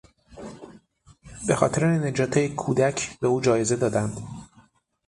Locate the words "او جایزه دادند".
3.27-4.17